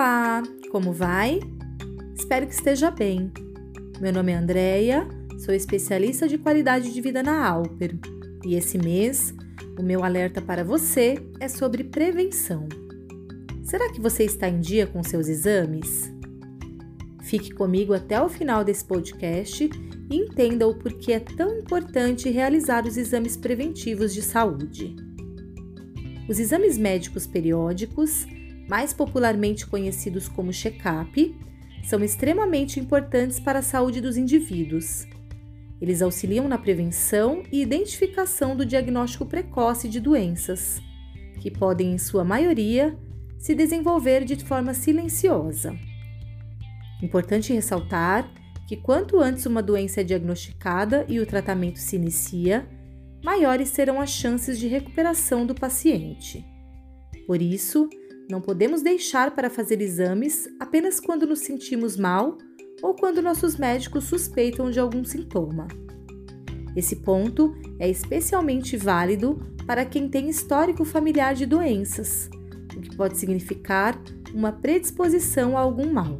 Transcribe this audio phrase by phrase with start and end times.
[0.00, 1.40] Olá, como vai?
[2.16, 3.30] Espero que esteja bem.
[4.00, 5.06] Meu nome é Andreia,
[5.44, 7.98] sou especialista de qualidade de vida na Alper
[8.42, 9.34] e esse mês
[9.78, 12.66] o meu alerta para você é sobre prevenção.
[13.62, 16.10] Será que você está em dia com seus exames?
[17.20, 19.68] Fique comigo até o final desse podcast
[20.10, 24.96] e entenda o porquê é tão importante realizar os exames preventivos de saúde.
[26.26, 28.26] Os exames médicos periódicos
[28.70, 31.36] mais popularmente conhecidos como check-up,
[31.82, 35.08] são extremamente importantes para a saúde dos indivíduos.
[35.80, 40.80] Eles auxiliam na prevenção e identificação do diagnóstico precoce de doenças,
[41.40, 42.96] que podem, em sua maioria,
[43.40, 45.76] se desenvolver de forma silenciosa.
[47.02, 48.32] Importante ressaltar
[48.68, 52.68] que quanto antes uma doença é diagnosticada e o tratamento se inicia,
[53.24, 56.44] maiores serão as chances de recuperação do paciente.
[57.26, 57.90] Por isso,
[58.30, 62.38] não podemos deixar para fazer exames apenas quando nos sentimos mal
[62.82, 65.68] ou quando nossos médicos suspeitam de algum sintoma.
[66.74, 72.30] Esse ponto é especialmente válido para quem tem histórico familiar de doenças,
[72.76, 74.00] o que pode significar
[74.32, 76.18] uma predisposição a algum mal.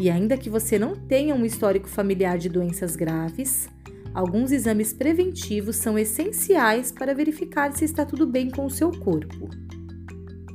[0.00, 3.68] E ainda que você não tenha um histórico familiar de doenças graves,
[4.14, 9.48] alguns exames preventivos são essenciais para verificar se está tudo bem com o seu corpo.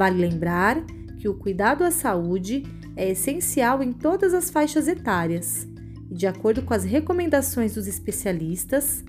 [0.00, 0.82] Vale lembrar
[1.18, 2.62] que o cuidado à saúde
[2.96, 5.68] é essencial em todas as faixas etárias
[6.10, 9.04] e, de acordo com as recomendações dos especialistas,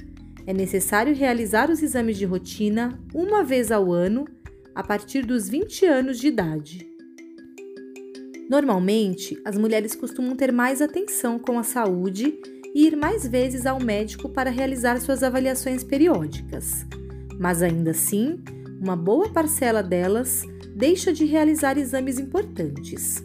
[0.46, 4.26] é necessário realizar os exames de rotina uma vez ao ano
[4.76, 6.86] a partir dos 20 anos de idade.
[8.50, 12.38] Normalmente, as mulheres costumam ter mais atenção com a saúde
[12.76, 16.86] e ir mais vezes ao médico para realizar suas avaliações periódicas,
[17.40, 18.44] mas ainda assim,
[18.82, 23.24] uma boa parcela delas deixa de realizar exames importantes.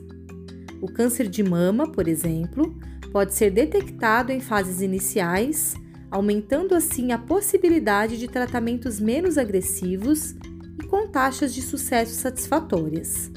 [0.81, 2.79] O câncer de mama, por exemplo,
[3.13, 5.75] pode ser detectado em fases iniciais,
[6.11, 10.35] aumentando assim a possibilidade de tratamentos menos agressivos
[10.79, 13.31] e com taxas de sucesso satisfatórias.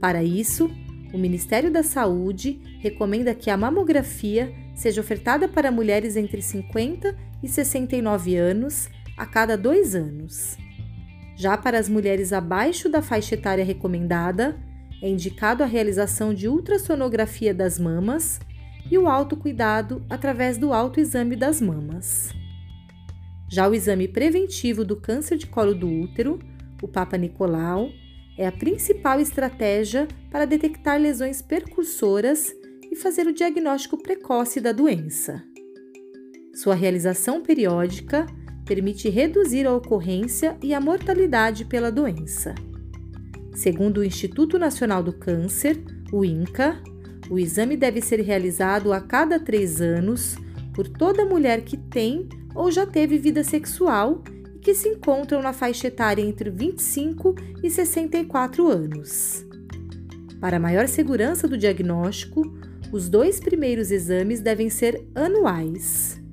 [0.00, 0.70] Para isso,
[1.12, 7.48] o Ministério da Saúde recomenda que a mamografia seja ofertada para mulheres entre 50 e
[7.48, 10.56] 69 anos a cada dois anos.
[11.36, 14.56] Já para as mulheres abaixo da faixa etária recomendada,
[15.02, 18.40] é indicado a realização de ultrassonografia das mamas
[18.90, 22.32] e o autocuidado através do autoexame das mamas.
[23.48, 26.38] Já o exame preventivo do câncer de colo do útero,
[26.82, 27.90] o Papa Nicolau,
[28.36, 32.52] é a principal estratégia para detectar lesões percursoras
[32.90, 35.42] e fazer o diagnóstico precoce da doença.
[36.54, 38.26] Sua realização periódica
[38.64, 42.54] permite reduzir a ocorrência e a mortalidade pela doença.
[43.54, 45.82] Segundo o Instituto Nacional do Câncer,
[46.12, 46.80] o INCA,
[47.30, 50.36] o exame deve ser realizado a cada três anos
[50.74, 54.22] por toda mulher que tem ou já teve vida sexual
[54.54, 59.44] e que se encontram na faixa etária entre 25 e 64 anos.
[60.40, 62.42] Para maior segurança do diagnóstico,
[62.92, 66.23] os dois primeiros exames devem ser anuais.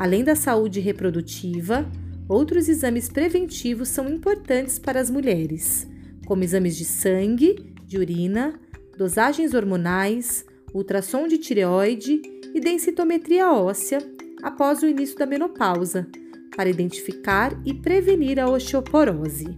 [0.00, 1.86] Além da saúde reprodutiva,
[2.26, 5.86] outros exames preventivos são importantes para as mulheres,
[6.24, 8.58] como exames de sangue, de urina,
[8.96, 12.22] dosagens hormonais, ultrassom de tireoide
[12.54, 13.98] e densitometria óssea
[14.42, 16.08] após o início da menopausa,
[16.56, 19.54] para identificar e prevenir a osteoporose.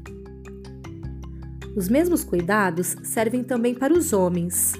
[1.77, 4.73] Os mesmos cuidados servem também para os homens.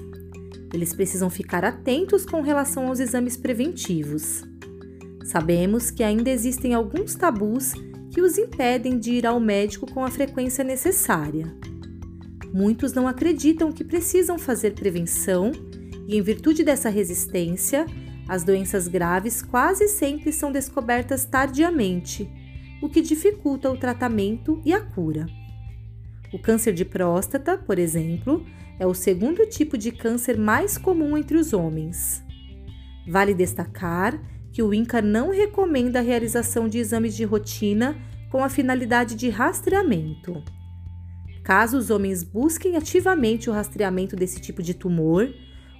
[0.73, 4.43] Eles precisam ficar atentos com relação aos exames preventivos.
[5.23, 7.73] Sabemos que ainda existem alguns tabus
[8.11, 11.51] que os impedem de ir ao médico com a frequência necessária.
[12.53, 15.51] Muitos não acreditam que precisam fazer prevenção
[16.07, 17.85] e, em virtude dessa resistência,
[18.27, 22.29] as doenças graves quase sempre são descobertas tardiamente,
[22.81, 25.25] o que dificulta o tratamento e a cura.
[26.31, 28.45] O câncer de próstata, por exemplo,
[28.79, 32.23] é o segundo tipo de câncer mais comum entre os homens.
[33.07, 34.19] Vale destacar
[34.53, 37.97] que o INCA não recomenda a realização de exames de rotina
[38.29, 40.43] com a finalidade de rastreamento.
[41.43, 45.27] Caso os homens busquem ativamente o rastreamento desse tipo de tumor,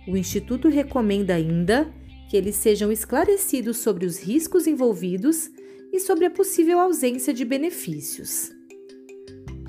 [0.08, 1.88] o Instituto recomenda ainda
[2.30, 5.52] que eles sejam esclarecidos sobre os riscos envolvidos
[5.94, 8.52] e sobre a possível ausência de benefícios.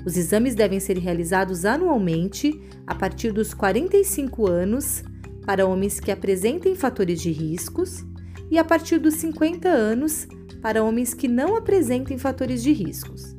[0.03, 5.03] Os exames devem ser realizados anualmente a partir dos 45 anos
[5.45, 8.03] para homens que apresentem fatores de riscos
[8.49, 10.27] e a partir dos 50 anos
[10.61, 13.35] para homens que não apresentem fatores de riscos.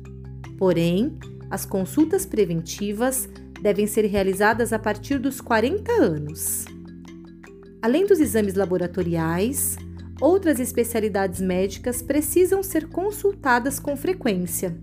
[0.57, 1.17] Porém,
[1.49, 3.29] as consultas preventivas
[3.61, 6.65] devem ser realizadas a partir dos 40 anos.
[7.81, 9.77] Além dos exames laboratoriais,
[10.19, 14.77] outras especialidades médicas precisam ser consultadas com frequência.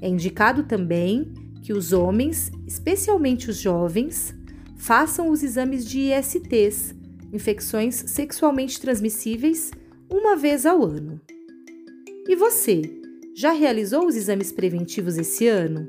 [0.00, 4.34] É indicado também que os homens, especialmente os jovens,
[4.76, 6.94] façam os exames de ISTs,
[7.32, 9.70] infecções sexualmente transmissíveis,
[10.10, 11.20] uma vez ao ano.
[12.28, 12.82] E você,
[13.34, 15.88] já realizou os exames preventivos esse ano?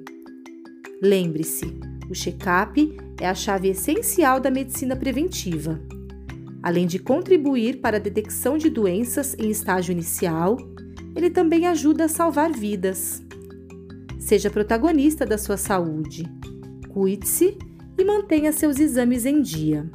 [1.01, 1.65] Lembre-se,
[2.09, 5.79] o check-up é a chave essencial da medicina preventiva.
[6.61, 10.57] Além de contribuir para a detecção de doenças em estágio inicial,
[11.13, 13.21] ele também ajuda a salvar vidas.
[14.17, 16.23] Seja protagonista da sua saúde.
[16.87, 17.57] Cuide-se
[17.97, 19.89] e mantenha seus exames em dia.